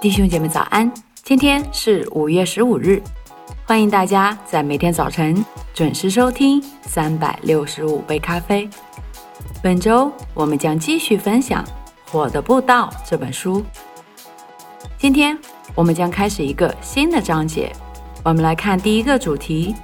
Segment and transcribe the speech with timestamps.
[0.00, 0.90] 弟兄姐妹早安！
[1.22, 3.02] 今天是五月十五日，
[3.66, 5.44] 欢迎大家在每天早晨
[5.74, 8.66] 准时收听三百六十五杯咖啡。
[9.62, 11.62] 本周我们将继续分享
[12.10, 13.62] 《火的步道》这本书。
[14.96, 15.38] 今天
[15.74, 17.70] 我们将开始一个新的章节，
[18.24, 19.74] 我们来看第一个主题：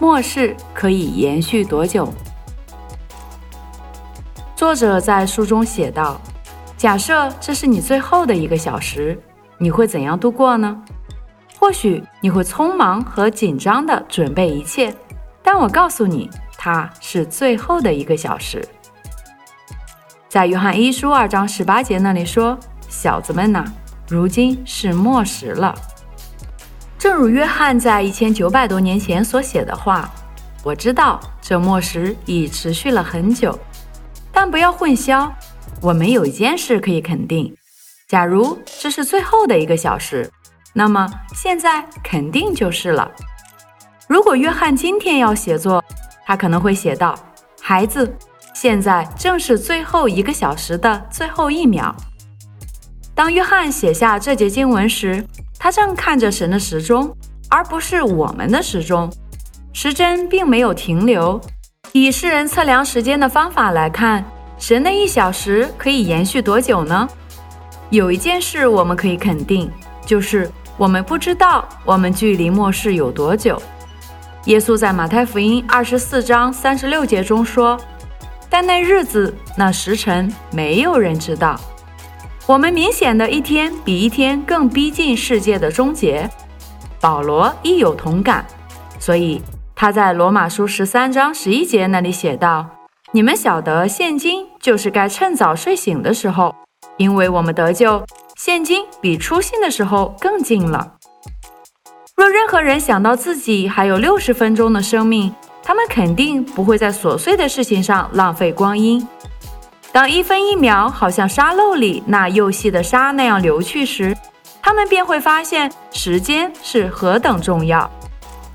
[0.00, 2.10] 末世可以延续多久？
[4.56, 6.18] 作者在书中写道。
[6.78, 9.20] 假设这是你最后的一个小时，
[9.58, 10.80] 你会怎样度过呢？
[11.58, 14.94] 或许你会匆忙和紧张地准备一切，
[15.42, 18.64] 但我告诉你，它是最后的一个小时。
[20.28, 22.56] 在约翰一书二章十八节那里说
[22.88, 23.64] ：“小子们呐，
[24.06, 25.74] 如今是末时了。”
[26.96, 30.08] 正如约翰在一千九百多年前所写的话
[30.62, 33.58] ：“我知道这末时已持续了很久，
[34.30, 35.28] 但不要混淆。”
[35.80, 37.54] 我们有一件事可以肯定：
[38.08, 40.28] 假如这是最后的一个小时，
[40.72, 43.10] 那么现在肯定就是了。
[44.08, 45.84] 如果约翰今天要写作，
[46.26, 47.14] 他可能会写道
[47.62, 48.12] ：“孩子，
[48.54, 51.94] 现在正是最后一个小时的最后一秒。”
[53.14, 55.24] 当约翰写下这节经文时，
[55.58, 57.16] 他正看着神的时钟，
[57.48, 59.08] 而不是我们的时钟。
[59.72, 61.40] 时针并没有停留。
[61.92, 64.24] 以世人测量时间的方法来看。
[64.58, 67.08] 神的一小时可以延续多久呢？
[67.90, 69.70] 有一件事我们可以肯定，
[70.04, 73.60] 就是我们不知道我们距离末世有多久。
[74.44, 77.78] 耶稣在马太福音二十四章三十六节中说
[78.50, 81.58] ：“但那日子、那时辰，没有人知道。”
[82.46, 86.28] 我们明显的一天比一天更逼近世界的终结。
[86.98, 88.44] 保罗亦有同感，
[88.98, 89.40] 所以
[89.76, 92.66] 他在罗马书十三章十一节那里写道。
[93.12, 96.54] 你们晓得，现今就是该趁早睡醒的时候，
[96.96, 98.04] 因为我们得救，
[98.36, 100.94] 现今比出信的时候更近了。
[102.16, 105.32] 若任何人想到自己还有六十分钟的生命，
[105.62, 109.06] 他们肯定不会在琐碎的事情上浪费光阴。
[109.92, 114.16] 当一分一秒好像沙漏里那又细的沙那样流去时，
[114.60, 117.90] 他们便会发现时间是何等重要，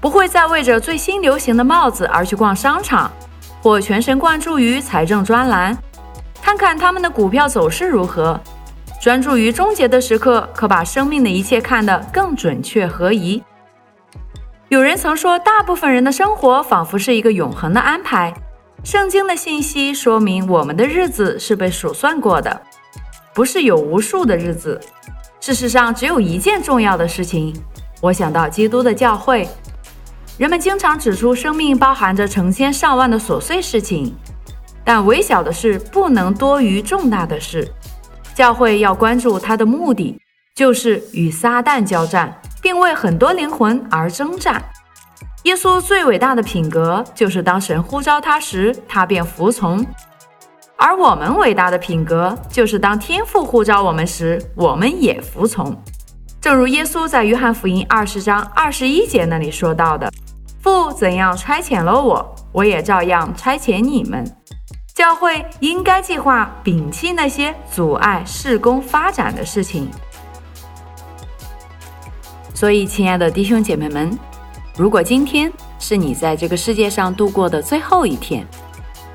[0.00, 3.10] 不会再为着最新流行的帽子而去逛商场。
[3.62, 5.76] 或全神贯注于财政专栏，
[6.42, 8.40] 看看他们的股票走势如何。
[9.00, 13.42] 专注于终结的时刻，可把生命的一切看得更准确合宜。
[14.68, 18.32] 有人曾说，大部分人的生活仿佛是一个永恒的安排。
[18.84, 22.60] 圣经的信息说明，我们的日子是被数算过的，
[23.34, 24.80] 不是有无数的日子。
[25.40, 27.54] 事实上，只有一件重要的事情。
[28.00, 29.48] 我想到基督的教会。
[30.38, 34.14] 人们经常指出，生命包含着成千上万的琐碎事情，
[34.84, 37.66] 但微小的事不能多于重大的事。
[38.34, 40.18] 教会要关注它的目的，
[40.54, 44.62] 就是与撒旦交战，并为很多灵魂而征战。
[45.44, 49.82] 耶稣最伟大的品格，就是当神呼召他时，他便服从；
[50.76, 55.74] 而我们伟大的品格，就是当天父呼召我们时，我们也服从。
[56.40, 60.10] 正如耶稣在约翰福音二十章二十一节那里说到的。
[60.62, 64.24] 父怎样差遣了我，我也照样差遣你们。
[65.00, 69.90] 教会应该计划摒弃那些阻碍事工发展的事情。
[72.52, 74.10] 所以，亲爱的弟兄姐妹们，
[74.76, 78.46] 如果今天是你在这个世界上度过的最后一天，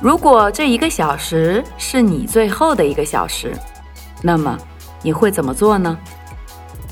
[0.00, 3.52] 如果这一个小时是你最后的一个小时，
[4.22, 4.56] 那么
[5.02, 5.98] 你会怎么做呢？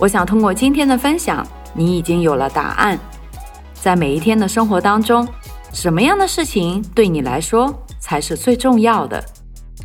[0.01, 2.99] 我想通过今天的分享，你已经有了答案。
[3.73, 5.29] 在每一天的生活当中，
[5.73, 7.73] 什么样的事情对你来说
[8.11, 9.25] 才是最重要的？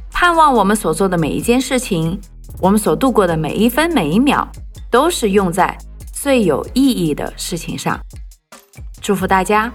[0.09, 2.19] 盼望我们所做的每一件事情，
[2.59, 4.47] 我们所度过的每一分每一秒，
[4.89, 5.77] 都是用在
[6.11, 7.99] 最有意义的事情上。
[8.99, 9.71] 祝福大家，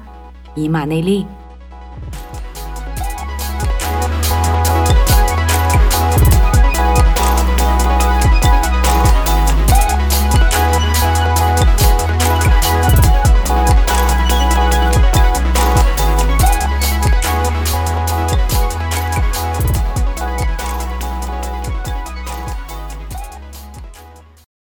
[0.56, 1.24] 以马内利。